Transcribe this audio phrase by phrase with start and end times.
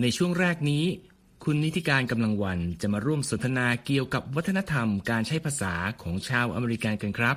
[0.00, 0.84] ในช่วงแรกนี้
[1.44, 7.36] คุณนิติการกำลังวันจะมาร่วมสนทนาเกี่ยวกับวัฒนธรรมการใช้ภาษาของชาวอเมริกันกันครับ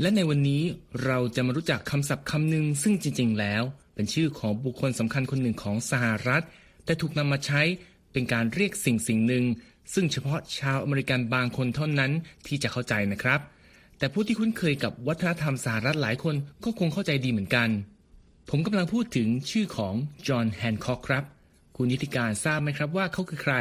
[0.00, 0.62] และในวันนี้
[1.04, 3.62] เราจะมารู้จักคำศัพท์คำหนึ่งซึ่งจริง ๆ แล้ว
[3.94, 6.44] เป็นชื่อของบุคคลสำคัญคนหนึ่งของสหรัฐ
[6.84, 7.62] แต่ถูกนำมาใช้
[8.12, 9.44] เป็นการเรียกสิ่งสิ่งหนึ่ง
[9.94, 12.12] ซึ่งเฉพาะชาวอเมริกันบางคนเท่านั้น
[12.46, 13.40] ที่จะเข้าใจนะครับ
[13.98, 16.34] แต่ผู้ที่คุ้นเคยกับวัฒนธรรมสหรัฐหลายคน
[16.64, 17.68] ก็คงเข้าใจดีเหมือนกัน
[18.50, 19.94] ผมกำลังพูดถึงชื่อของ
[20.26, 21.24] จอห์นแฮนค็อกครับ
[21.76, 23.54] คุณนิติการทราบไหมครับว่าเขาคือใคร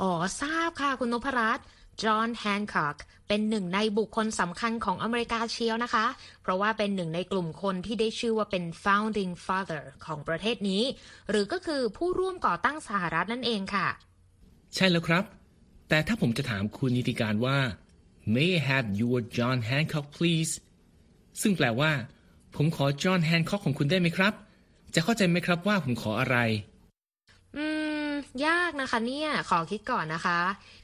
[0.00, 1.66] อ๋อ ทราบค่ะคุณนพรัตน์
[2.02, 2.96] จอห์นแฮนค็อก
[3.28, 6.06] เป็นหนึ่งในบุคคลสำคัญของอเมริกาเชียวนะคะ
[6.42, 10.82] เพราะว่าเป็นหนึ่งในกลุ่มคนที่ได้ชื่อว่าเป็น founding father ของประเทศนี้
[11.30, 13.88] หรือก็คือผู้ร่วมก่อตั้งสหรัฐนั่นเองค่ะ
[14.74, 15.24] ใช่แล้วครับ
[15.88, 17.58] แต่ถ้าผมจะถามคุณนิติการว่า
[18.34, 20.52] May I have your John Hancock please
[21.40, 21.92] ซึ่งแปลว่า
[22.56, 24.34] ผมขอจอห์นแฮนค็อกของคุณได้ไหมครับ
[24.94, 26.38] จะเข้าใจไหมครับว่าผมขออะไร
[27.56, 27.66] อื
[28.08, 28.10] ม
[28.46, 30.38] ยากนะคะเนี่ย ขอคิดก่อนนะคะ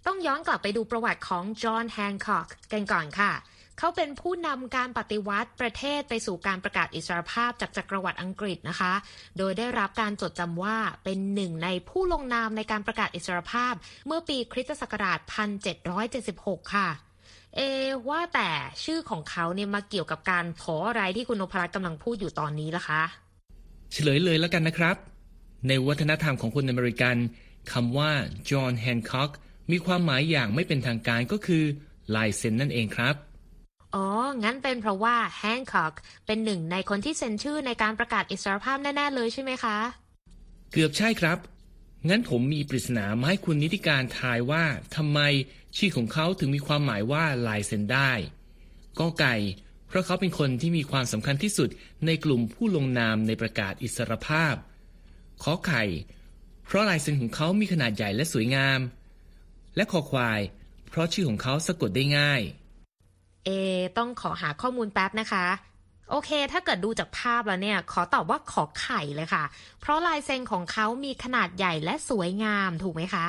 [0.07, 3.33] ต้องย้อนกลับไปดูประวัติของจอห์นแฮนค็อกกันก่อนค่ะ
[3.79, 8.93] เขาเป็นผู้นำการปฏิวัติประเทศไปสู่การประกาศอิสรภาพจากจักรวรรดิอังกฤษนะคะ
[9.39, 13.75] โดยได้รับการจดจำว่าเป็นหนึ่งในผู้ลงนามในการประกาศอิสรภาพ
[14.07, 15.19] เมื่อปีคริสตศักราช
[15.97, 16.89] 1776 ค่ะ
[17.57, 17.61] เอ
[18.09, 18.51] ว่าแต่
[18.85, 23.03] ชื่อของเขาเนี่ยมาเกี่ยวกับการขออะไรที่คุณนพรัตน์กำลังพูดอยู่ตอนนี้ล่ะคะ
[23.93, 24.97] เฉลยเลยแล้วกันนะครับ
[25.67, 27.17] ในวัฒนธรรมของคนอเมริกัน
[27.73, 28.13] คำว่า
[28.51, 29.31] จอห์นแฮนค็อก
[29.71, 31.65] มีความหมายอย่างไม่เป็นทางการก็คือ
[32.15, 33.15] ลายเซ็นนั่นเองครับ
[33.95, 34.07] อ๋อ
[34.45, 35.95] งั้นเป็นเพราะว่าแฮนค็อก
[36.27, 39.77] เป็นหนึ่งในคนที่เซ็นชื่อในการประกาศอิสรภาพแน่ ๆ เลยใช่ไหมคะ
[40.73, 41.39] เกือบใช่ครับ
[42.09, 44.65] งั้นผมมีปริศนามาให้คุณนิติการทายว่า
[44.97, 45.21] ทำไม
[45.77, 48.13] ชื่อของเขาถึงมีความหมายว่าลายเซ็นได้
[48.99, 49.37] ก็ไก่
[49.89, 51.69] เพราะเขาเป็นคนที่มีความสำคัญที่สุด
[52.07, 54.55] ในกลุ่มผู้ลงนามในประกาศอิสรภาพ
[55.43, 55.83] ขอไข่
[56.67, 58.81] เพราะลายเซ็นของเขามีขนาดใหญ่และสวยงาม
[59.77, 60.41] และคอควาย
[60.91, 62.41] เพราะชื่อของเขาสะกดได้ง่าย
[63.45, 63.51] เอ
[63.99, 65.47] ต้องขอหาข้อมูลแป๊บนะคะ
[66.11, 69.45] โอเค ถ้าเกิดดูจากภาพแล้วเนี่ย ขอตอบว่าขอไข่เลยค่ะ
[69.81, 73.27] เพราะลายเซ็นของเขามีขนาดใหญ่และสวยงามถูกไหมคะ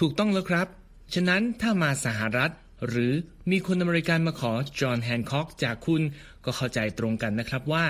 [0.00, 0.66] ถูกต้องแล้วครับ
[1.14, 2.50] ฉะนั้นถ้ามาสหรัฐ
[2.88, 3.12] หรือ
[3.50, 6.02] มีคนอเมริกันมาขอจอห์นแฮนค็อกจากคุณ
[6.44, 7.84] ก็เข้าใจตรงกันนะครับว่า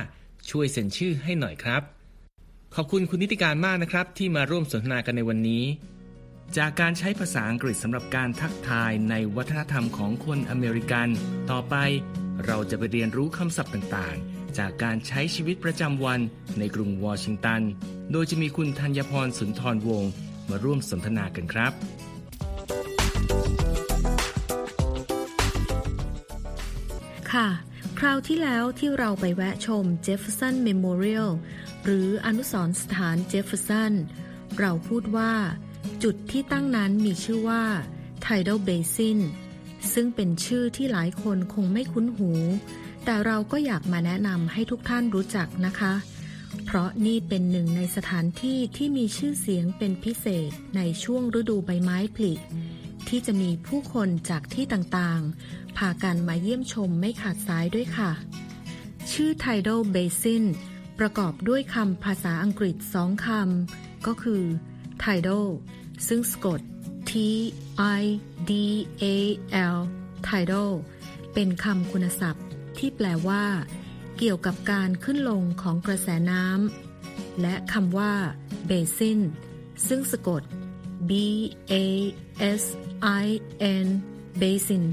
[0.51, 1.83] ช่วยเซ็นชื่อให้หน่อยครับ
[2.77, 5.65] ขอบคุณคุณนิติการมากนะครับ ที่มาร่วมสนทนากันในวันนี้
[6.57, 11.09] จากการใช้ภาษาอังกฤษสำหรับการทักทายในวัฒนธรรมของคนอเมริกัน
[11.51, 11.75] ต่อไป
[12.47, 16.21] เราจะไปเรียนรู้คำศัพท์ต่างๆ จากการใช้ชีวิตประจำวัน
[16.59, 17.63] ในกรุงวอชิงตัน
[18.13, 20.11] โดยจะมีคุณธัญพรสุนทรวงศ์
[20.51, 21.73] มาร่วมสนทนากันครับ
[27.33, 27.49] ค่ะ
[27.99, 31.31] คราวที่แล้วที่เราไปแวะชม Jefferson Memorial
[31.85, 33.93] หรืออนุสรณ์สถานเจฟเฟอร์สัน
[34.59, 35.33] เราพูดว่า
[36.03, 37.65] จุดที่ตั้งนั้นมีชื่อว่า
[38.25, 39.19] Tidal Basin
[39.93, 42.31] ซึ่งเป็นชื่อที่หลายคนคงไม่คุ้นหู
[43.05, 45.95] แต่เราก็อยากมาแนะนำให้ทุกท่านรู้จักนะคะ
[46.65, 52.33] เพราะนี่เป็นหนึ่งในสถานที่ที่มีชื่อเสียงเป็นพิเศษในช่วงฤดูใบไม้ผลิ
[53.09, 58.11] ที่จะมีผู้คนจากที่ต่างๆ พากันมาเยี่ยมชมไม่ขาดสายด้วยค่ะ
[59.13, 60.45] ชื่อ Tidal Basin
[61.07, 64.43] ประกอบด้วยคำภาษาอังกฤษสองคำ ก็คือ
[65.03, 65.47] Tidal
[66.09, 66.61] ซึ่งสะกด
[67.11, 67.13] T
[68.01, 68.03] I
[68.51, 68.53] D
[69.03, 69.05] A
[69.77, 69.79] L
[70.29, 70.71] Tidal
[71.35, 72.45] เป็นคำคุณศัพท์
[72.79, 73.45] ที่แปลว่า
[74.19, 78.13] เกี่ยวกับการขึ้นลงของกระแสน้ำและคำว่า
[78.69, 79.21] Basin
[79.89, 80.43] ซึ่งสะกด
[81.11, 81.13] B
[81.73, 81.75] A
[82.61, 82.63] S
[83.25, 83.27] I
[83.85, 83.87] N
[84.41, 84.85] Basin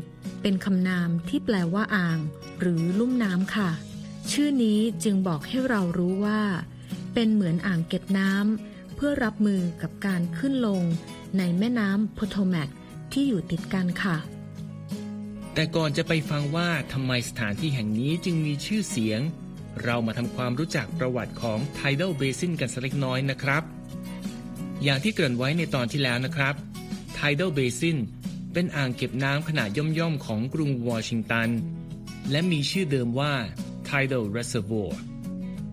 [0.41, 2.19] เป็นคำนามที่แปลว่าอ่าง
[2.59, 3.71] หรือลุ่มน้ำค่ะ
[4.31, 6.41] ชื่อนี้จึงบอกให้เรารู้ว่า
[7.13, 10.81] เป็นเหมือนอ่างเก็บน้ำเพื่อรับมือกับการขึ้นลง
[11.37, 12.69] ในแม่น้ำโพโทแมก
[13.11, 14.17] ที่อยู่ติดกันค่ะ
[15.53, 19.21] แต่ก่อนจะไปฟังว่าทำไมสถานที่แห่งนี้จึงมีชื่อเสียง
[19.83, 23.63] เรามาทำความรู้จักประวัติของ Tidal Basin กันสักเล็กน้อยนะครับ
[24.83, 26.55] อย่างที่เกริ่นไว้ในตอนที่แล้วนะครับ
[27.17, 27.97] Tidal Basin
[28.53, 31.49] เป็นอ่างเก็บน้ำขนาดย่อมๆของกรุงวอชิงตัน
[32.31, 33.33] และมีชื่อเดิมว่า
[33.89, 34.91] Tidal Reservoir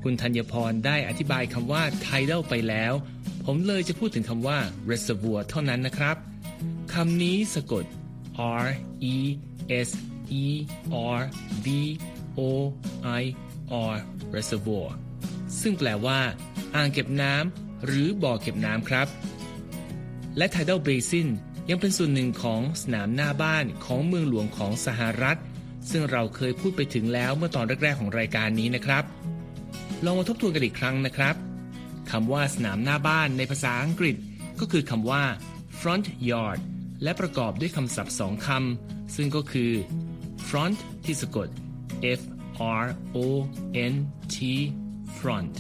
[0.03, 2.93] คุณธัญพรได้อธิบายคำว่า Tidal ไปแล้ว
[3.45, 4.59] ผมเลยจะพูดถึงคำว่า
[4.91, 6.17] Reservoir เท่านั้นนะครับ
[6.93, 7.85] คำนี้สะกด
[8.65, 8.67] R
[9.15, 9.17] E
[9.89, 9.89] S
[10.43, 10.45] E
[11.17, 11.21] R
[11.65, 11.67] V
[12.39, 12.41] O
[13.21, 13.23] I
[13.93, 13.95] R
[14.35, 14.87] Reservoir
[15.61, 16.21] ซึ่งแปลว่า
[16.75, 19.07] อ่างเก็บน้ำหรือบ่อเก็บน้ำครับ
[20.37, 21.29] และ Tidal Basin
[21.69, 25.39] ยังเป็นส่วนหนึ่งของสนามหน้าบ้านของเมืองหลวงของสหรัฐ
[25.91, 29.05] ซึ่งเราเคยพูดไปถึงแล้วเมื่อตอนแรกๆของรายการนี้นะครับ
[30.05, 31.37] ลองมาทบทวนกันอีกครั้งนะครับ
[32.11, 34.17] คำว่าสนามหน้าบ้านในภาษาอังกฤษ
[34.61, 35.23] ก็คือคำว่า
[35.81, 36.61] front yard
[37.03, 39.73] และประกอบด้วยคำศัพท์สองคำซึ่งก็คือ
[40.49, 41.49] front ที่สะกด
[42.19, 42.21] f
[42.85, 42.87] r
[43.17, 43.19] o
[43.93, 43.95] n
[44.35, 44.37] t
[45.19, 45.55] front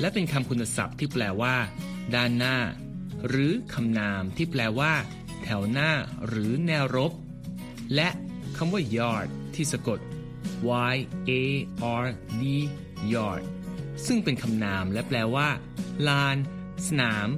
[0.00, 1.56] และเป็นคำคุณศัพท์ที่แปลว่า
[2.14, 2.56] ด้านหน้า
[3.28, 4.92] หรือคำนามที่แปลว่า
[5.44, 5.90] แถวหน้า
[6.26, 7.12] หรือแนวรบ
[7.94, 8.08] และ
[8.56, 9.98] คำว่า yard ที่สะกด
[10.92, 10.94] y
[11.28, 11.32] a
[12.02, 12.06] r
[12.40, 12.44] d
[13.12, 13.42] yard
[14.06, 15.48] ซึ่งเป็นคำนามและแปลว่า
[16.08, 16.36] ลาน
[16.86, 17.28] สนาม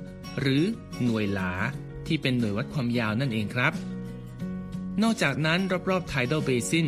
[0.40, 0.62] หรือ
[1.04, 1.52] หน่วยหลา
[2.06, 3.72] ที่เป็นหน่วยวัดความยาวนั่นเองครับ
[5.02, 5.60] นอกจากนั้น
[5.90, 6.86] รอบๆ Tidal Basin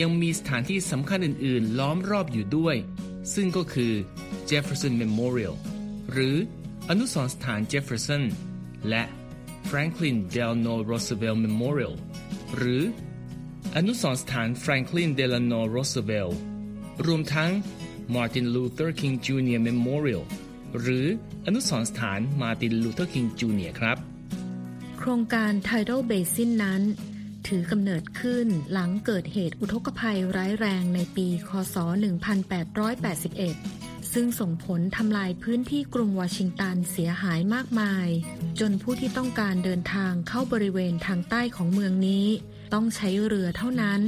[0.00, 2.76] ยังมีสถานที่สำคัญอื่น ๆ ล้อมรอบอยู่ด้วย
[3.34, 3.92] ซึ่งก็คือ
[4.48, 5.54] Jefferson Memorial
[6.12, 6.36] หรือ
[6.88, 8.22] อนุสรณ์สถาน Jefferson
[8.88, 9.02] และ
[9.68, 11.94] Franklin Delano Roosevelt Memorial
[12.56, 12.82] หรือ
[13.76, 16.34] อนุสรณ์สถาน Franklin Delano Roosevelt
[17.06, 17.50] รวมทั้ง
[18.14, 19.60] Martin Luther King Jr.
[19.68, 20.24] Memorial
[20.80, 21.06] หรือ
[21.46, 23.72] อนุสรณ์สถาน Martin Luther King Jr.
[23.80, 23.96] ครับ
[24.98, 26.82] โครงการ Tidal Basin นั้น
[27.48, 31.76] ถือกำเนิดขึ้นหลังเกิดเหตุอุทกภัยร้ายแรงในปี คศ
[32.54, 38.08] 1881ซึ่งส่งผลทำลายพื้นที่กรุงวอชิงตันเสียหายมากมาย
[38.60, 42.26] จนผู้ที่ต้องการเดินทางเข้าบริเวณทางใต้ของเมืองนี้
[42.72, 44.00] ต้องใช้เรือเท่านั้น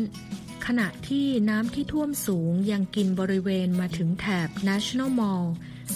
[0.66, 5.46] ขณะที่น้ำที่ท่วมสูงยังกินบริเวณมาถึงแถบ National Mall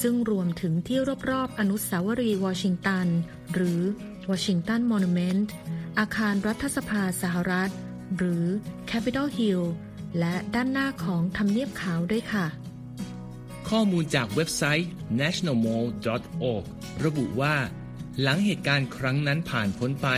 [0.02, 0.98] ซึ่งรวมถึงที่
[1.30, 3.06] รอบๆอนุสาวรีย์วอชิงตัน
[3.54, 3.80] หรือ
[4.28, 5.48] Washington Monument
[5.98, 7.70] อาคารรัฐสภาสหรัฐ
[8.16, 8.44] หรือ
[8.90, 9.62] Capitol Hill
[10.18, 12.46] และด้านหน้าของทำเนียบขาวด้วยค่ะ
[13.68, 14.88] ข้อมูลจากเว็บไซต์
[15.20, 16.64] nationalmall.org
[17.04, 17.54] ระบุว่า
[18.20, 20.08] หลังเหตุการณ์ครั้งนั้นผ่านพ้นไป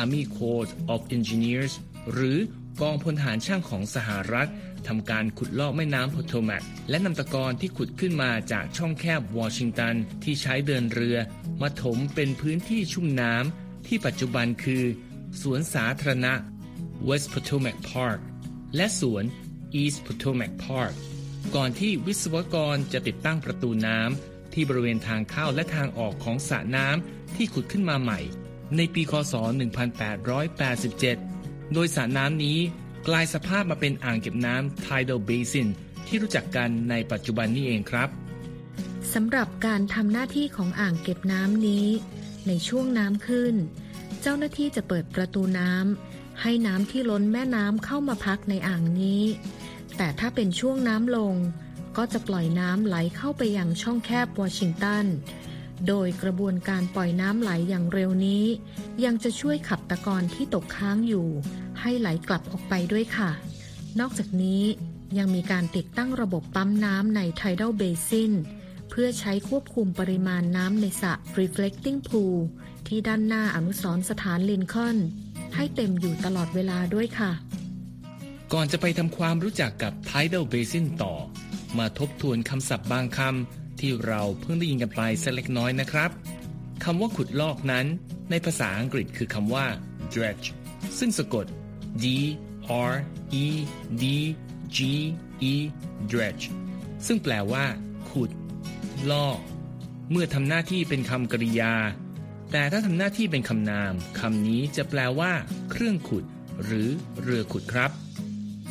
[0.00, 1.72] Army Corps of Engineers
[2.12, 2.38] หรือ
[2.80, 4.50] กองพลทหารช่างของสหรัฐ
[4.86, 9.94] ทำการขุดลอกแม่น้ำโพโตแมกและนำตะกอนที่ขุดขึ้นมาจากช่องแคบวอชิงตัน
[10.24, 11.16] ที่ใช้เดินเรือ
[11.62, 14.84] มาถมเป็นพื้นที่ชุ่มน้ำที่ปัจจุบันคือ
[15.42, 16.34] สวนสาธารณะ
[17.08, 18.20] West Potomac Park
[18.76, 19.24] และสวน
[19.80, 20.94] East Potomac Park
[21.54, 28.20] ก่อนที่วิศวกรจะติดตั้งประตูน้ำที่บริเวณทางเข้าและทางออกของสระน้ำที่ขุดขึ้นมาใหม่
[28.76, 29.34] ในปีคศ
[30.74, 32.58] 1887 โดยสระน้ำนี้
[33.08, 35.68] กลายสภาพมาเป็นอ่างเก็บน้ำ Tidal Basin
[36.06, 38.08] ที่รู้จักกันในปัจจุบันนี้เองครับ
[39.14, 41.86] สำหรับการทำหน้าที่ของอ่างเก็บน้ำนี้
[42.46, 43.54] ในช่วงน้ำขึ้น
[44.20, 49.22] เจ้าหน้าที่จะเปิดประตูน้ำให้น้ำที่ล้นแม่น้ำเข้ามาพักในอ่างนี้
[49.96, 51.34] แต่ถ้าเป็นช่วงน้ำลง
[51.96, 55.04] ก็จะปล่อยน้ำไหลเข้าไปยังช่องแคบวอชิงตัน
[55.88, 58.44] โดยกระบวนการปล่อยน้ำไหลอย่างเร็วนี้
[59.04, 61.26] ยังจะช่วยขับตะกอนที่ตกค้างอยู่
[61.80, 63.30] ให้ไหลกลับออกไปด้วยค่ะ
[64.00, 64.62] นอกจากนี้
[65.18, 68.32] ยังมีการติดตั้งระบบปั๊มน้ำใน Tidal Basin
[68.90, 72.36] เพื่อใช้ควบคุมปริมาณน้ำในสระ Reflecting Pool
[72.86, 74.96] ที่ด้านหน้าอนุสรณ์สถานลินคอล์น
[75.54, 77.32] ให้เต็มอยู่ตลอดเวลาด้วยค่ะ
[78.52, 81.14] ก่อนจะไปทำความรู้จักกับ Tidal Basin ต่อ
[81.78, 86.10] มาทบทวนคำศัพท์บางคำ ที่เราเพิ่งได้ยินกันไปสักเล็กน้อยนะครับ
[86.84, 87.86] คำว่าขุดลอกนั้น
[88.30, 89.66] ในภาษาอังกฤษคือคำว่า
[90.12, 90.46] dredge
[90.98, 91.46] ซึ่งสะกด
[92.04, 92.06] d
[92.90, 92.92] r
[93.44, 93.46] e
[94.02, 94.04] d
[94.76, 94.78] g
[95.52, 95.54] e
[96.10, 96.44] dredge
[97.06, 97.64] ซึ่งแปลว่า
[98.10, 98.30] ขุด
[99.10, 99.38] ลอก
[100.10, 101.74] เมื่อทำหน้าที่เป็นคำกริยา
[102.52, 105.32] แต่ถ้าทำหน้าที่เป็นคำนามคำนี้จะแปลว่า
[105.70, 106.24] เครื่องขุด
[106.64, 106.88] หรือ
[107.22, 107.90] เรือขุดครับ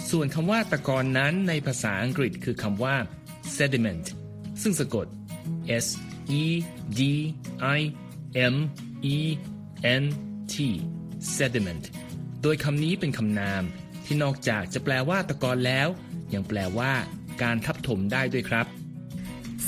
[0.10, 2.96] ส่วนคำว่าตะกอนนั้นในภาษาอังกฤษคือคำว่า
[3.58, 4.08] sediment
[4.62, 5.08] ซึ่งสะกด
[5.84, 5.88] s
[6.42, 6.44] e
[7.00, 7.02] d
[7.78, 7.80] i
[8.54, 8.56] m
[9.16, 9.18] e
[10.02, 10.04] n
[10.54, 10.56] t
[11.36, 11.86] sediment
[12.42, 13.64] โดยคำนี้เป็นคำนาม
[14.06, 15.88] ที่นอกจากจะแปลว่าตะกอนแล้ว
[16.34, 16.94] ยังแปลว่า
[17.42, 18.66] การทับถมได้ด้วยครับ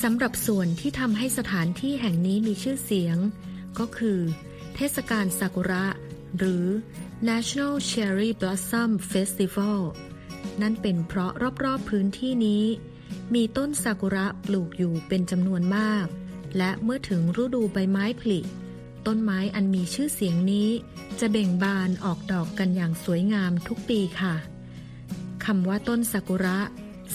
[0.02, 3.18] สำหรับส่วนที่ทำให้สถานที่แห่งนี้มีชื่อเสียง
[3.80, 4.20] ก็คือ
[4.76, 5.86] เทศกาลซากุระ
[6.38, 6.66] หรือ
[7.30, 9.80] National Cherry Blossom Festival
[10.62, 11.32] นั่นเป็นเพราะ
[11.64, 12.64] รอบๆพื้นที่นี้
[13.34, 16.06] มีต้นซากุระปลูกอยู่เป็นจำนวนมาก
[16.58, 18.40] และเมื่อถึงฤดูใบไม้ผลิ
[19.08, 20.70] ต้นไม้อันมีชื่อเสียงนี้
[21.20, 24.36] จะเบ่งบานออกดอกกันอย่างสวยงามทุกปีค่ะ
[25.46, 26.60] คำว่าต้นซากุระ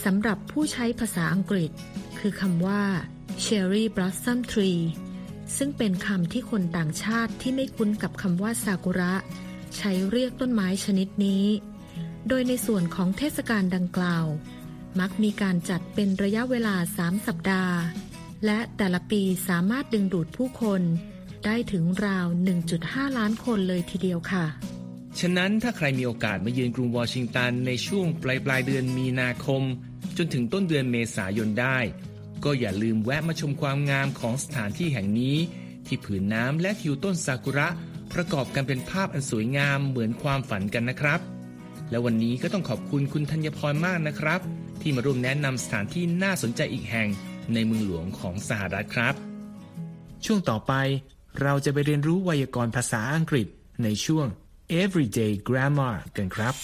[0.05, 1.71] สำหรับผู้ใช้ภาษาอังกฤษ
[2.19, 2.83] คือคำว่า
[3.45, 4.83] cherry blossom tree
[5.57, 9.15] ซึ่งเป็นคำที่คนต่างชาติที่ไม่คุ้นกับคำว่าซากุระ
[9.77, 11.45] ใช้เรียกต้นไม้ชนิดนี้
[12.29, 14.27] โดยในส่วนของเทศกาลดังกล่าว
[15.01, 17.77] มักมีการจัดเป็นระยะเวลา 3 สัปดาห์
[18.47, 20.83] และแต่ละปีสามารถดึงดูดผู้คน
[21.45, 22.27] ได้ถึงราว
[22.73, 24.45] 1.5 ล้านคนเลยทีเดียวค่ะ
[25.21, 29.63] ฉะนั้นถ้าใครมีโอกาสมาเยือนกรุงวอชิงตันในช่วงปลายปลายเดือนมีนาคม
[30.17, 31.79] จนถึงต้นเดือนเมษายนได้
[32.45, 35.37] ก็อย่าลืมแวะมาชมความงามของสถานที่แห่งนี้
[35.87, 37.69] ที่ผืนน้ำและทิวต้นซากุระ
[38.15, 41.21] ประกอบกันเป็นภาพอันสวยงามเหมือนความฝันกันนะครับ
[41.91, 44.41] และวันนี้ก็ต้องขอบคุณคุณธัญพรมากนะครับ
[44.83, 47.09] ที่มาร่วมแนะนำสถานที่น่าสนใจอีกแห่ง
[47.55, 49.15] ในเมืองหลวงของสหรัฐครับ
[50.25, 50.73] ช่วงต่อไป
[51.43, 53.47] เราจะไปเรียนรู้ไวยากรณ์ภาษาอังกฤษ
[53.85, 54.27] ในช่วง
[54.83, 56.55] Everyday Grammar กันครับ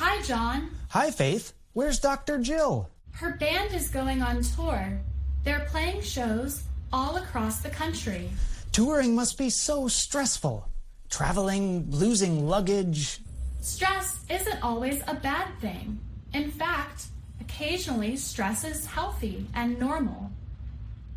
[0.00, 0.58] Hi, John.
[0.96, 1.46] Hi, Faith.
[1.74, 2.38] Where's Dr.
[2.38, 2.88] Jill?
[3.10, 5.00] Her band is going on tour.
[5.42, 6.62] They're playing shows
[6.92, 8.30] all across the country.
[8.70, 10.68] Touring must be so stressful.
[11.10, 13.18] Traveling, losing luggage.
[13.60, 15.98] Stress isn't always a bad thing.
[16.32, 17.06] In fact,
[17.40, 20.30] occasionally stress is healthy and normal.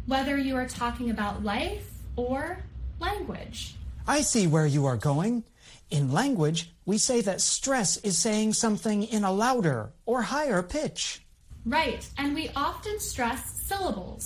[0.08, 2.64] Whether you are talking about life or
[3.00, 3.76] language.
[4.08, 5.44] I see where you are going.
[5.90, 11.26] In language, we say that stress is saying something in a louder or higher pitch.
[11.66, 14.26] Right, and we often stress syllables.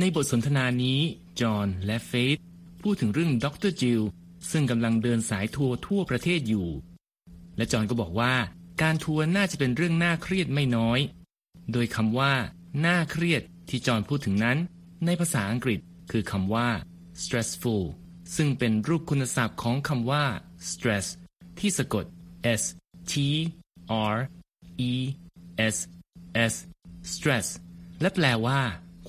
[0.00, 1.00] ในบทสนทนานี้
[1.40, 2.38] จอห์นและเฟธ
[2.82, 4.02] พูดถึงเรื่องดรจิล
[4.50, 6.68] ซึ่งกำลังเดินสายทัวร์ทั่วประเทศอยู่
[7.56, 8.34] และจอห์นก็บอกว่า
[8.82, 11.00] การทัวร์น่าจะเป็นเรื่องน่าเครียดไม่น้อย
[11.72, 12.32] โดยคำว่า
[12.86, 14.58] น่าเครียดที่จอห์นพูดถึงนั้น
[15.06, 16.68] ในภาษาอังกฤษคือคำว่า
[17.22, 17.84] stressful
[18.36, 20.24] ซึ่งเป็นรูปคุณศัพท์ของคำว่า
[20.70, 21.06] stress
[21.58, 22.04] ที่สะกด
[22.60, 22.62] s
[23.10, 23.14] t
[24.12, 24.14] r
[24.90, 24.92] e
[25.74, 25.76] s
[26.52, 26.54] s
[27.12, 27.46] stress
[28.00, 28.60] และแปลว่า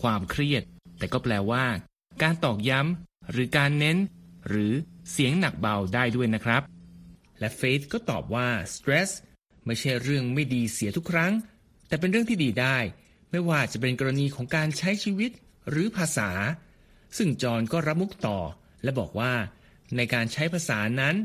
[0.01, 0.63] ความเครียด
[0.98, 1.66] แต่ก็แปลว่า
[2.22, 3.98] การตอกย้ำ หรือการเน้น
[4.48, 4.72] หรือ
[5.12, 6.62] เสียงหนักเบาได้ด้วยนะครับ
[7.39, 9.10] และเฟธก็ตอบว่า stress
[9.66, 11.34] ไม่ใช่เรื่องไม่ดีเสียทุกครั้ง
[11.88, 12.78] แต่เป็นเรื่องที่ดีได้
[13.32, 15.32] ไม่ว่าจะเป็นกรณีของการใช้ชีวิต
[15.70, 16.30] หรือภาษา
[17.18, 18.38] ซึ่งจอนก็รับมุกต่อ
[18.84, 19.34] และบอกว่า
[19.96, 21.16] ในการใช้ภาษานั้น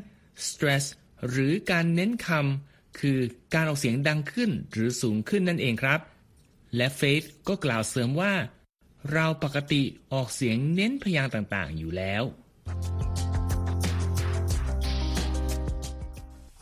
[0.46, 0.84] stress
[1.28, 3.18] หรือการเน้นคำคือ
[3.54, 6.00] การออกเสียงดังขึ้นหรือสูงขึ้นนั่นเองครับ
[6.76, 8.32] และเฟธก็กล่าวเสริมว่า
[9.12, 12.24] เราปกติออกเสียงเน้นพยางค์ต่างๆ อยู่แล้ว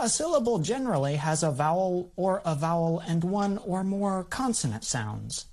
[0.06, 5.46] A syllable generally has a vowel or a vowel and one or more consonant sounds.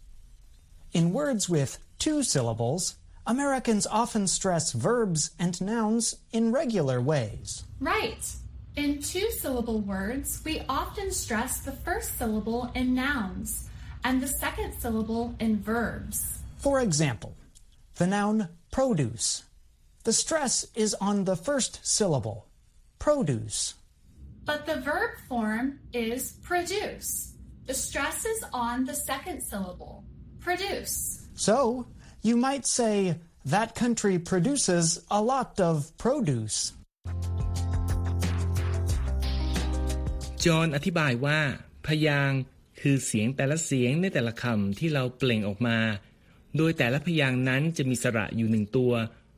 [0.92, 2.84] In words with two syllables,
[3.30, 7.64] Americans often stress verbs and nouns in regular ways.
[7.80, 8.28] Right.
[8.76, 13.70] In two syllable words, we often stress the first syllable in nouns
[14.04, 16.40] and the second syllable in verbs.
[16.58, 17.36] For example,
[17.98, 19.44] the noun produce.
[20.06, 22.48] The stress is on the first syllable,
[22.98, 23.76] produce.
[24.44, 27.36] But the verb form is produce.
[27.68, 30.04] The stress is on the second syllable,
[30.40, 31.28] produce.
[31.36, 31.86] So,
[32.22, 36.60] you might say, that country produces a lot of produce.
[40.44, 41.40] จอห์นอธิบายว่า
[41.88, 42.40] พยางค์
[42.80, 45.78] คือเสียงแต่ละเสียงในแต่ละคำที่เราเปล่งออกมา
[46.58, 48.94] โดยแต่ละพยางค์นั้นจะมีสระอยู่หนึ่งตัว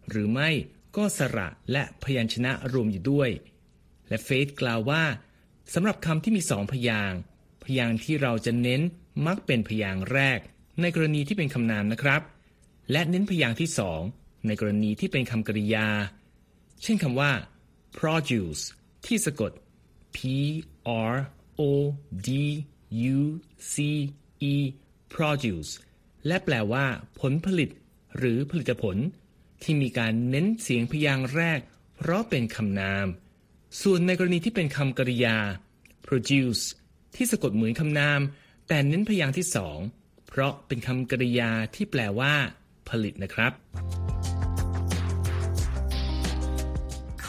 [0.09, 0.49] หรือไม่
[0.95, 3.29] ก็สระและพยัญชนะรวมอยู่ด้วย
[4.09, 5.03] และเฟธกล่าวว่า
[5.73, 7.19] สำหรับคำที่มีสองพยางค์
[7.63, 8.81] พยางค์ที่เราจะเน้น
[9.27, 10.39] มักเป็นพยางค์แรก
[10.81, 12.21] ในกรณีที่เป็นคำนามนะครับ
[12.91, 14.01] และเน้นพยางค์ที่สอง
[14.47, 15.87] ในกรณีที่เป็นคำกริยา
[16.83, 17.31] เช่นคำว่า
[17.97, 18.63] produce
[19.05, 19.51] ที่สะกด
[20.15, 20.17] p
[21.11, 21.13] r
[21.59, 21.61] o
[22.27, 22.29] d
[23.15, 23.17] u
[23.73, 23.75] c
[24.51, 24.55] e
[25.13, 25.71] produce
[26.27, 26.85] และแปลว่า
[27.19, 27.69] ผลผลิต
[28.17, 28.97] หรือผลิตผล
[29.63, 31.59] ที่มีการเน้นเสียงพยางค์แรก
[31.97, 33.07] เพราะเป็นคำนาม
[33.81, 35.37] ส่วนในกรณีที่เป็นคำกริยา
[36.05, 36.63] produce
[37.15, 38.19] ที่สะกดเหมือนคำนาม
[38.67, 39.77] แต่เน้นพยางค์ที่สอง
[40.27, 42.33] เพราะเป็นคำกริยาที่แปลว่า
[42.90, 43.52] ผลิตนะครับ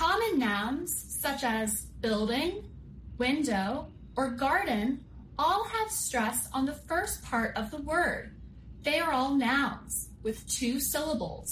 [0.02, 0.92] Common nouns
[1.26, 1.70] such as
[2.06, 2.52] building,
[3.18, 5.04] window, or garden
[5.44, 8.26] all have stress on the first part of the word.
[8.88, 11.50] They are all nouns with two syllables.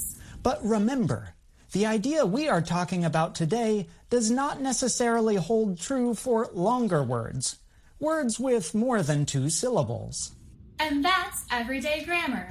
[0.47, 1.35] But remember,
[1.75, 7.59] The idea we are talking about today does not necessarily hold true for longer words,
[7.99, 10.31] words with more than two syllables.
[10.79, 12.47] And that's everyday grammar.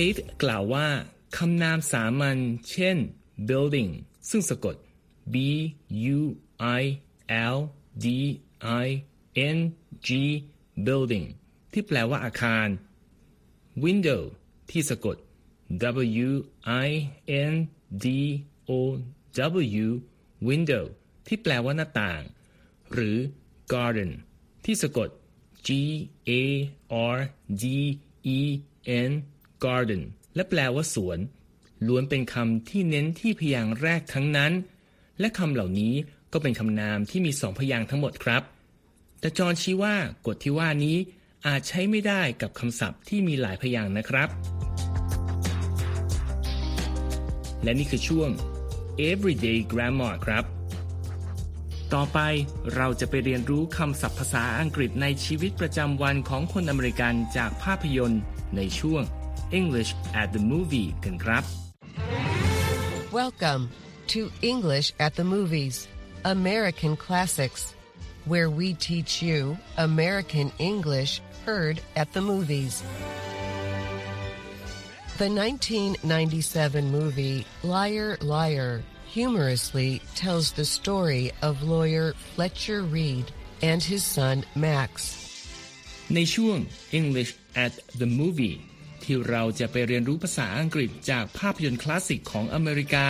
[0.00, 0.88] Faith กล่าวว่า
[1.36, 2.38] คำนามสามัญ
[2.70, 2.96] เช่น
[3.48, 3.90] building
[4.30, 4.76] ซึ่งสะกด
[5.34, 5.36] b
[6.16, 6.18] u
[6.80, 6.82] i
[7.54, 7.58] l
[8.04, 8.06] d
[8.84, 8.86] i
[9.56, 9.58] n
[10.06, 10.08] g
[10.86, 11.26] building
[11.72, 12.68] ที่แปลว่าอาคาร
[13.84, 14.22] window
[14.70, 15.16] ที่สะกด
[16.26, 16.28] w
[16.86, 16.88] i
[17.52, 17.54] n
[18.04, 18.06] d
[18.68, 18.72] o
[19.84, 19.88] w
[20.48, 20.84] window
[21.26, 22.20] ที่แปลว่าหน้าต่าง
[22.92, 23.16] หรือ
[23.72, 24.10] garden
[24.64, 25.08] ที่สะกด
[25.66, 25.70] g
[26.28, 26.42] a
[27.14, 27.18] r
[27.62, 27.64] d
[28.38, 28.40] e
[29.10, 29.12] n
[29.64, 30.02] garden
[30.34, 31.18] และแปลว่าสวน
[31.86, 34.52] ล้วนเป็นคำที่เน้นที่พยางค์แรกทั้งนั้น
[35.20, 35.94] และคำเหล่านี้
[36.32, 38.42] ก็เป็นคำนามที่มีสองพยางค์ทั้งหมดครับ
[39.20, 39.94] แต่จอนชี้ว่า
[40.26, 40.96] กฎที่ว่านี้
[41.46, 44.28] อาจใช้ไม่ได้กับคำศัพท์ที่มีหลายพยางค์นะครับ
[47.62, 48.30] และนี่คือช่วง
[49.08, 50.44] everyday grammar ครับ
[51.94, 52.18] ต่อไป
[52.76, 58.22] เราจะไปเรียนรู้คำศัพท์ภาษาอังกฤษในชีวิตประจำวันของคนอเมริกันจากภาพยนตร์
[58.56, 59.02] ในช่วง
[59.59, 59.89] English
[60.21, 61.43] at the movie กันครับ
[63.19, 63.63] Welcome
[64.13, 64.21] to
[64.51, 65.75] English at the Movies,
[66.37, 67.61] American Classics,
[68.31, 69.39] where we teach you
[69.77, 71.11] American English
[71.45, 72.73] heard at the movies.
[75.17, 84.03] The 1997 movie Liar Liar humorously tells the story of lawyer Fletcher Reed and his
[84.03, 84.93] son Max.
[86.15, 86.57] ในช่วง
[86.99, 87.31] English
[87.65, 88.57] at the movie
[89.06, 93.08] ที่เราจะไปเรียนรู้ภาษาอังกฤษจากภาพยนตร์คลาสสิกของอเมริกา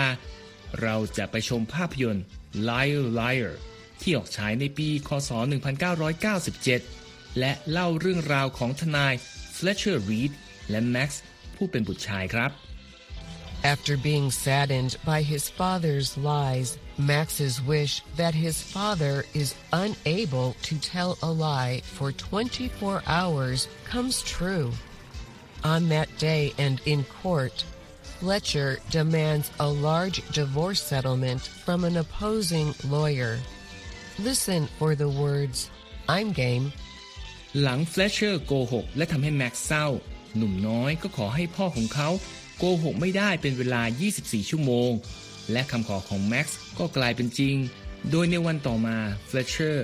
[0.83, 2.25] เราจะไปชมภาพยนตร์
[2.69, 3.55] Liar Liar
[4.00, 5.31] ที่ออกฉายในปี คศ
[6.15, 9.15] 1997 และเล่าเรื่องราวของทนาย
[9.56, 10.32] Fletcher Reed
[10.71, 11.11] และ Max
[11.56, 12.50] ผู้เป็นบุตรชายครับ
[13.75, 20.75] After being saddened by his father's lies, Max's wish that his father is unable to
[20.78, 24.73] tell a lie for 24 hours comes true.
[25.75, 27.57] On that day and in court,
[28.21, 33.33] Fletcher demands a large divorce settlement from an opposing lawyer.
[34.29, 35.59] Listen for the words,
[36.15, 36.67] I'm game,
[37.63, 39.87] หลัง Fletcher โกหกและทำให้ Max เศร้า
[40.37, 42.09] หนุ่มน้อยก็ขอให้พ่อของเขา
[42.59, 43.83] โกหกไม่ได้เป็นเวลา
[44.17, 44.91] 24 ชั่วโมง
[45.52, 46.47] และคำขอของ Max
[46.79, 47.57] ก็กลายเป็นจริง
[48.11, 48.99] โดยในวันต่อมา
[49.31, 49.76] Fletcher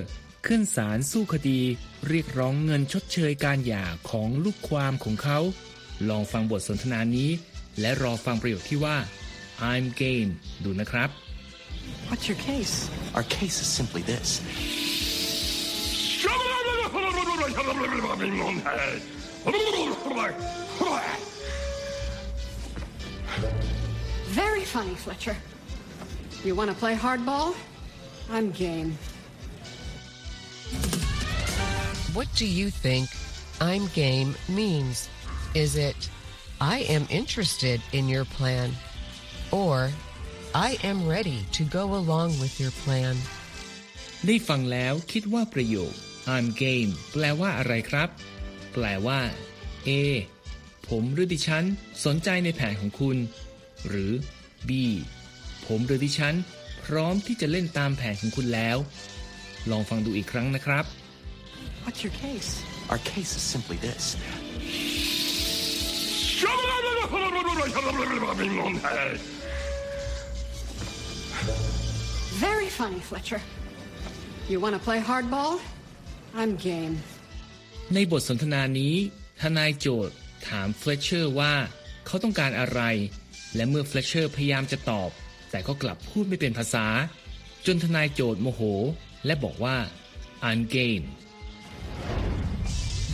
[0.45, 1.59] ขึ้นศาลสู้คดี
[2.07, 5.39] เรียกร้องเงินชดเชยการหย่าของลูกความของเขา
[6.10, 7.30] ลองฟังบทสนทนานี้
[7.80, 8.96] และรอฟังประโยคที่ว่า
[9.70, 10.30] I'm game
[10.64, 11.10] ดูนะครับ
[12.08, 12.74] What's your case?
[13.16, 14.28] Our case is simply this.
[24.42, 25.36] Very funny, Fletcher.
[26.44, 27.56] You want to play hardball?
[28.30, 28.96] I'm game.
[32.12, 33.08] What do you think
[33.60, 35.08] I'm game means?
[35.55, 36.09] Is it
[36.59, 38.71] I am interested in your plan
[39.51, 39.91] or
[40.55, 43.15] I am ready to go along with your plan?
[44.25, 45.93] ได้ฟังแล้วคิดว่าประโยค
[46.35, 48.09] I'm game แปลว่าอะไรครับ
[48.73, 49.19] แปลว่า
[49.87, 49.89] A
[50.87, 51.63] ผมหรือดิฉัน
[52.05, 53.17] สนใจในแผนของคุณ
[53.87, 54.11] หรือ
[54.69, 54.71] B
[55.67, 56.35] ผมหรือดิฉัน
[56.85, 58.77] พร้อมที่จะเล่นตามแผนของคุณแล้ว
[59.71, 60.85] ลองฟังดูอีกครั้งนะครับ
[61.83, 62.51] What's your case?
[62.91, 64.03] Our case is simply this.
[72.47, 73.41] Very funny, Fletcher.
[74.49, 75.53] You want to play hardball?
[76.39, 76.93] I'm game.
[77.93, 78.95] ในบทสนทนานี้
[79.41, 80.15] ทนายโจทก์
[80.47, 81.53] ถามเฟลเชอร์ว่า
[82.05, 82.81] เขาต้องการอะไร
[83.55, 85.09] และเมื่อเฟลเชอร์พยายามจะตอบ
[85.51, 86.85] แต่ก็กลับพูดไม่เป็นภาษา
[87.65, 88.61] จนทนายโจทก์โมโห
[89.25, 89.77] และบอกว่า
[90.49, 91.05] I'm game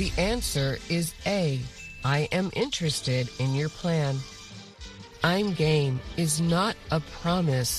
[0.02, 1.06] The answer is
[1.42, 1.42] A.
[2.05, 4.15] I am interested in your plan.
[5.33, 7.73] I'm game is not a promise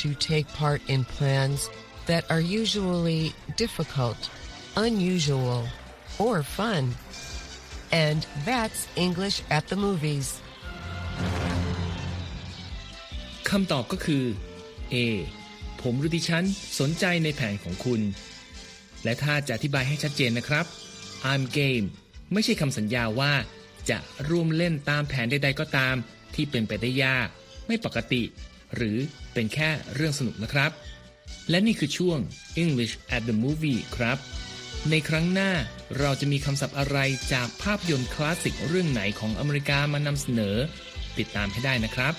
[0.00, 1.70] to take part in plans
[2.06, 3.22] that are usually
[3.56, 4.20] difficult,
[4.76, 5.60] unusual,
[6.18, 6.94] or fun.
[7.92, 10.28] And that's English at the movies.
[13.50, 14.24] คำตอบก็คือ
[14.94, 14.96] A
[15.82, 16.44] ผมหรือดิฉัน
[16.80, 18.00] สนใจในแผนของคุณ
[19.04, 20.66] และถ้าจะอธิบายให้ชัดเจนนะครับ
[21.30, 21.86] I'm game
[22.32, 23.32] ไม่ใช่คำสัญญาว่า
[23.89, 23.97] จะ
[24.29, 25.95] ร่วมเล่นตามแผนใดๆก็ตาม
[26.35, 27.27] ที่เป็นไปได้ยาก
[27.67, 28.23] ไม่ปกติ
[28.75, 28.97] หรือ
[29.33, 30.71] เป็นแค่เรื่องสนุกนะครับ
[31.49, 32.19] และนี่คือช่วง
[32.63, 34.17] English at the movie ครับ
[34.89, 35.51] ในครั้งหน้า
[35.99, 36.97] เราจะมีคำศัพท์อะไร
[37.33, 40.55] จากภาพยนตร์คลาสสิกเรื่องไหนของอเมริกามานำเสนอ
[41.17, 42.13] ติดตามให้ได้นะครับ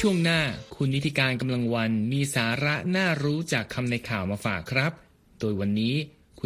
[0.00, 0.40] ช่วงหน้า
[0.76, 4.92] คุณนิติการกำลังวันมีสาระน่ารู้จากคำในข่าวมาฝากครับ
[5.40, 5.94] โดยวันนี้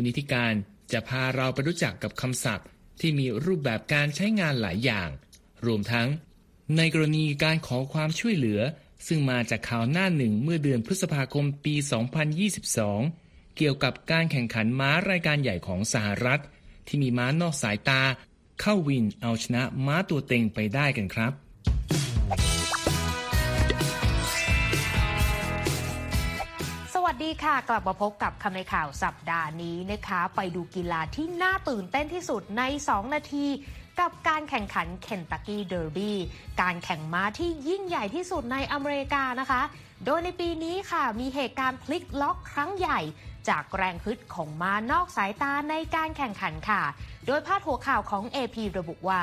[0.00, 0.54] คุณนิติการ
[0.92, 2.66] จะพาเราไปรู้จักกับคำศัพท์
[3.00, 5.08] ที่มีรูปแบบการใช้งานหลายอย่าง
[5.66, 6.08] รวมทั้ง
[6.76, 8.60] ในกรณีการขอความช่วยเหลือ
[9.06, 11.74] ซึ่งมาจากข่าวหน้าหนึ่งเมื่อเดือนพฤษภาคมปี
[12.66, 16.40] 2022 เกี่ยวกับการแข่งขันม้ารายการใหญ่ของสหรัฐ
[16.86, 18.02] ที่มีม้านอกสายตา
[18.60, 21.32] เข้าวินเอาชนะม้าตัวเต็งไปได้กันครับ
[27.22, 33.46] ดีค่ะ กลับมาพบกับคำในข่าวสัปดาห์นี้นะคะ ไปดูกีฬาที่น่าตื่นเต้นที่สุดใน 2 นาที
[34.00, 36.16] กับการแข่งขันเคนตักกี้เดอร์บี้
[36.62, 39.62] การแข่งม้าที่ยิ่งใหญ่ที่สุดในอเมริกานะคะ
[40.04, 43.00] โดยในปีนี้ค่ะมีเหตุการณ์พลิกล็อกครั้งใหญ่
[43.48, 46.82] จากแรงฮึดของม้านอกสายตาในการแข่งขันค่ะ
[47.26, 49.22] โดยพาดหัวข่าวของ AP ระบุว่า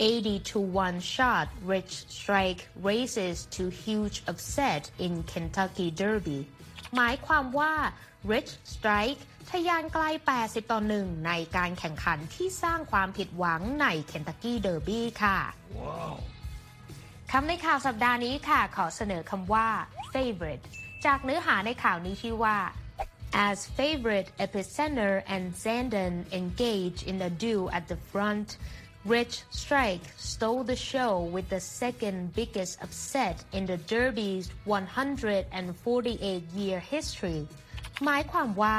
[0.00, 6.40] 80 to 1 shot Rich Strike races to huge upset in Kentucky Derby
[6.96, 7.72] หมายความว่า
[8.32, 10.04] Rich Strike ทะยานไกล
[10.38, 15.38] 80 ต่อ 1 ในการแข่งขันที่สร้างความผิดหวังใน Kentucky Derby ค่ะ
[17.32, 19.68] คำในข่าวสัปดาห์นี้ค่ะ ขอเสนอคำว่า
[20.12, 20.64] favorite
[21.06, 22.58] จากเนื้อหาในข่าวนี้ที่ว่า
[23.48, 28.48] as favorite epicenter and Zandon engage in a duel at the front
[29.06, 37.48] Rich Strike stole the show with the second biggest upset in the Derby's 148-year history
[38.04, 38.78] หมายความว่า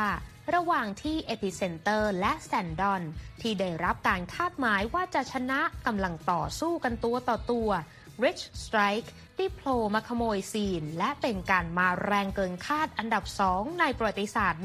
[0.56, 3.02] ระหว่างที่ Epicenter และ Sandon
[3.42, 7.70] ที่ได้รับการคาดหมายว่าจะชนะกำลังต่อสู้กันตัวต่อตัว
[8.24, 14.62] Rich Strike ได้โผล่มาขโมยซีน และเป็นการมาแรงเกินคาดอันดับสองในประวัติศาสตร์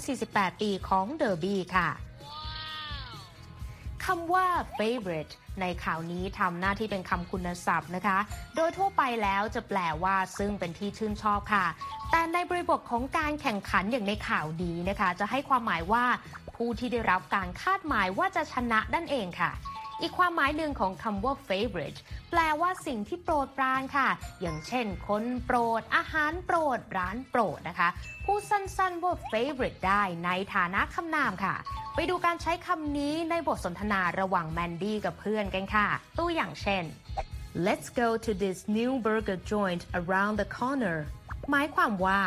[0.00, 1.90] 148 ปีของเดอร์บี้ค่ะ
[4.08, 4.46] คำว่า
[4.78, 8.18] favorite ในข่าวนี้ทำหน้าที่เป็นคำคุณศัพท์นะคะ
[8.56, 11.66] โดยทั่วไปแล้วจะแปลว่าซึ่งเป็นที่ชื่นชอบค่ะ
[12.10, 16.04] แต่ในบริบทของการแข่งขันอย่างในข่าวนี้นะคะ จะให้ความหมายว่า
[16.56, 19.50] ผู้ที่ได้รับการคาดหมายว่าจะชนะนั่นเองค่ะ
[20.00, 21.98] อีกความหมายหนึ่งของคำว่า favorite
[22.30, 24.08] แปลว่าสิ่งที่โปรดปรานค่ะ
[24.40, 27.88] อย่างเช่น คนโปรด อาหารโปรด ร้านโปรดนะคะ
[28.24, 31.54] พูดสั้นๆว่า favorite ได้ในฐานะคำนามค่ะ
[31.94, 36.84] ไปดูการใช้คำนี้ในบทสนทนาระหว่างแมนดี้กับเพื่อนกันค่ะ ตัวอย่างเช่น
[37.66, 40.98] Let's go to this new burger joint around the corner
[41.50, 42.20] หมายความว่า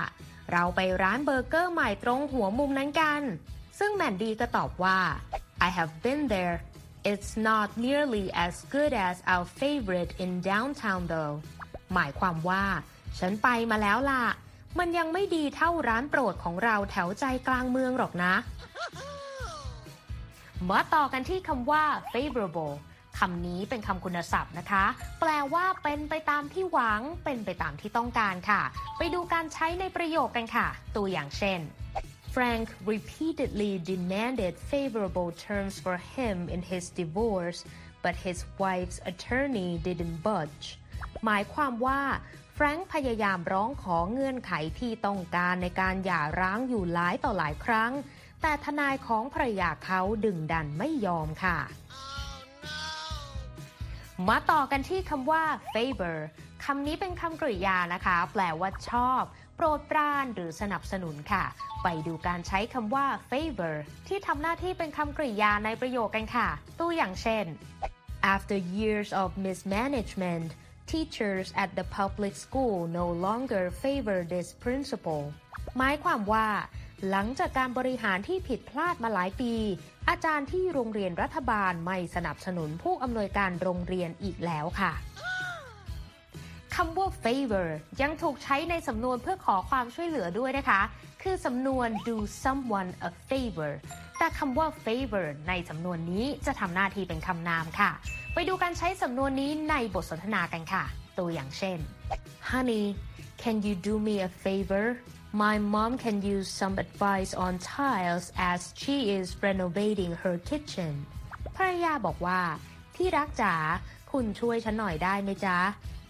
[0.52, 3.22] เราไปร้านเบอร์เกอร์ใหม่ตรงหัวมุมนั้นกัน
[3.80, 5.00] ซึ่งแมนดี้ก็ตอบว่า
[5.68, 6.56] I have been there
[7.04, 11.36] It's not nearly as good as our favorite in downtown though
[11.94, 12.64] หมายความว่า
[13.20, 14.24] ฉันไปมาแล้วล่ะ
[14.80, 18.34] มันยังไม่ดีเท่าร้านโปรดของเราแถวใจกลางเมืองหรอกนะ
[20.70, 21.84] มาต่อกันที่คำว่า
[22.14, 22.74] favorable
[23.20, 24.86] คำนี้เป็นคำคุณศัพท์นะคะ
[25.20, 28.62] แปลว่าเป็นไปตามที่หวัง เป็นไปตามที่ต้องการค่ะ
[28.98, 31.60] ไปดูการใช้ในประโยคกันค่ะ ตัวอย่างเช่น
[32.36, 37.66] Frank repeatedly demanded favorable terms for him in his divorce,
[38.02, 40.66] but his wife's attorney didn't budge.
[41.26, 42.02] หมายความว่า
[42.54, 47.92] แฟรงค์พยายามร้องขอเงื่อนไขที่ต้องการในการหย่าร้างอยู่หลายต่อหลายครั้ง
[48.42, 51.60] แต่ทนายของภรรยาเขาดึงดันไม่ยอมค่ะ
[54.28, 56.18] มาต่อกันที่คำว่า favor
[56.64, 59.22] คำนี้เป็นคำกริยานะคะ แปลว่าชอบ
[59.56, 61.44] โปรดปรานหรือสนับสนุนค่ะ
[61.84, 63.76] ไปดูการใช้คำว่า favor
[64.08, 66.48] ที่ทำหน้าที่เป็นคำกริยาในประโยคกันค่ะ
[66.80, 67.46] ตัวอย่างเช่น
[68.36, 70.50] After years of mismanagement
[70.92, 75.24] teachers at the public school no longer favor this principle
[75.78, 76.48] หมายความว่า
[77.10, 79.54] หลังจากการบริหารที่ผิดพลาดมาหลายปี
[80.10, 84.92] อาจารย์ที่โรงเรียนรัฐบาลไม่สนับสนุนผู้อำนวยการโรงเรียนอีกแล้วค่ะ
[86.76, 87.68] คำว่า favor
[88.02, 90.82] ยังถูกใช้ในสำนวนเพื่อขอความช่วยเหลือด้วยนะคะ
[91.22, 93.72] คือสำนวน do someone a favor
[94.18, 97.92] แต่คำว่า favor ในสำนวนนี้จะทำหน้าที่เป็นคำนามค่ะ
[98.34, 100.84] ไปดูการใช้สำนวนนี้ในบทสนทนากันค่ะ
[101.18, 101.78] ตัวอย่างเช่น
[102.50, 102.86] Honey
[103.44, 104.86] can you do me a favor
[105.44, 110.94] My mom can use some advice on tiles as she is renovating her kitchen
[111.56, 112.42] ภรรยาบอกว่า
[112.96, 113.56] ที่รักจ๋า
[114.12, 115.58] คุณช่วยฉันหน่อยได้ไหมจ๊ะ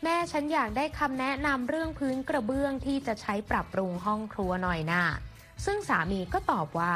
[0.03, 5.05] แม่ฉันอยากได้คำแนะนำเรื่องพื้นกระเบื้องที่จะใช้ปรับปรุงห้องครัวหน่อยนะ่ะ
[5.65, 6.93] ซึ่งสามีก็ตอบว่า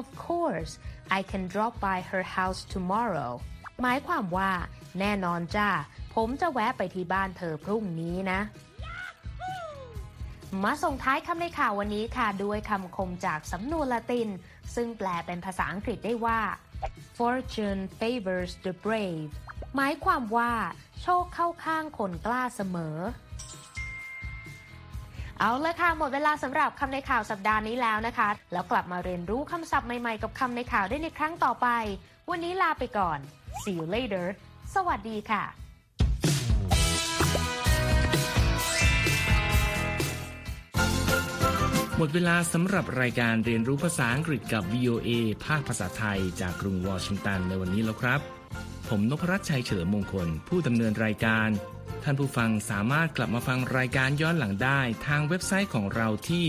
[0.00, 0.72] of course
[1.18, 3.32] I can drop by her house tomorrow
[3.80, 4.50] หมายความว่า
[5.00, 5.68] แน่นอนจ้า
[6.14, 8.40] ผมจะแวะไปที่บ้านเธอพรุ่งนี้นะ
[10.64, 14.28] มาส่งท้ายคำในข่าววันนี้ค่ะ ด้วยคำคมจากสำนวนละติน
[14.74, 16.40] ซึ่งแปลเป็นภาษาอังกฤษได้ว่า
[17.18, 19.30] fortune favors the brave
[19.76, 20.52] หมายความว่า
[21.02, 22.98] โชคเข้าข้างคนกล้าเสมอ
[25.40, 31.68] เอาละค่ะ หมดเวลาสำหรับคำในข่าวสัปดาห์นี้แล้วนะคะ แล้วกลับมาเรียนรู้คำศัพท์ใหม่ๆ กับคำในข่าวได้ในครั้งต่อไป
[32.30, 33.18] วันนี้ลาไปก่อน
[33.62, 34.26] see you later
[34.74, 35.42] สวัสดีค่ะ
[41.98, 45.10] หมดเวลาสำหรับรายการเรียนรู้ภาษาอังกฤษกับ VOA
[45.46, 48.43] ภาคภาษาไทยจากกรุงวอชิงตันในวันนี้แล้วครับ
[48.88, 51.48] ผมนพรัชชัยเฉลิมมงคล ผู้ดำเนินรายการ
[52.02, 56.46] ท่านผู้ฟังสามารถกลับมาฟังรายการย้อนหลังได้ทางเว็บไซต์ของเราที่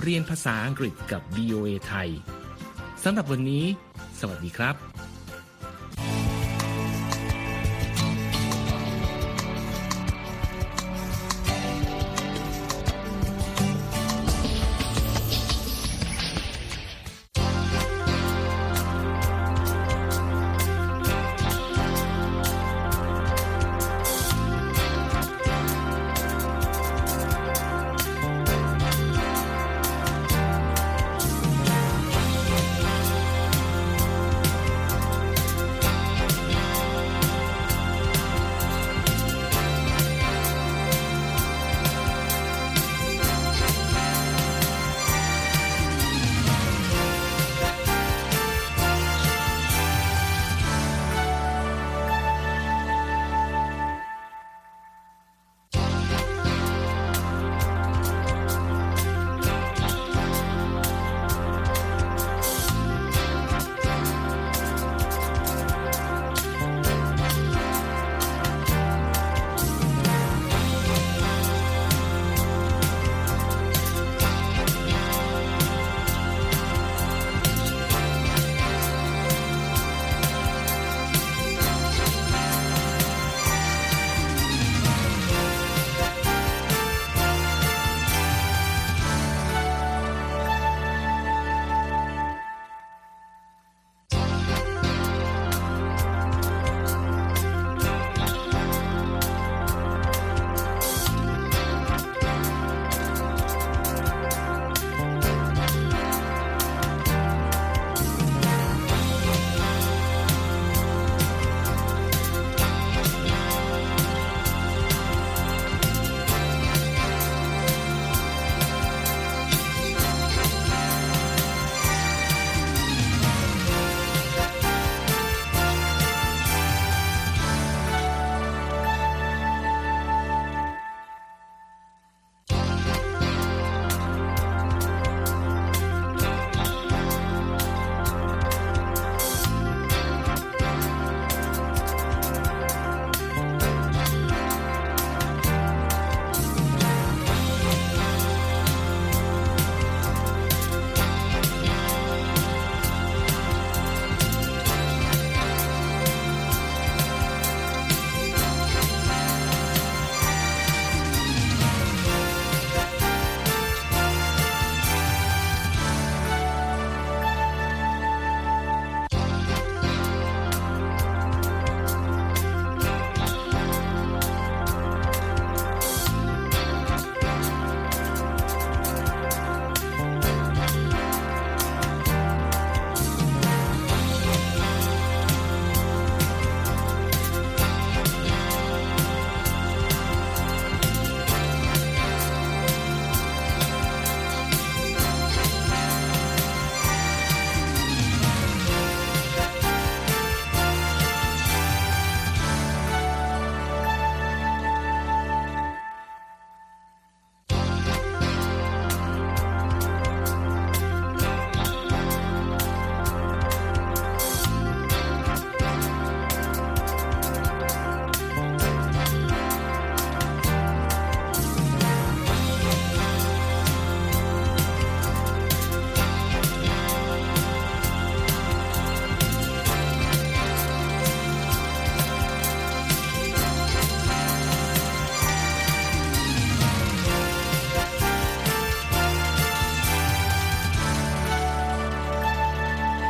[0.00, 2.08] เรียนภาษาอังกฤษกับ VOA ไทย
[3.04, 3.64] สำหรับวันนี้
[4.20, 4.74] สวัสดีครับ